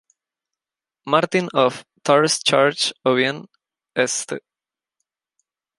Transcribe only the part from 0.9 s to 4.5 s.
Martin of Tours Church" o bien "St.